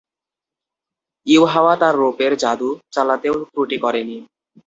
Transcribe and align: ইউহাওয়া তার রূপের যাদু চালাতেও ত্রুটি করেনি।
ইউহাওয়া 1.27 1.73
তার 1.81 1.95
রূপের 1.97 2.31
যাদু 2.43 2.69
চালাতেও 2.93 3.35
ত্রুটি 3.51 3.77
করেনি। 3.83 4.17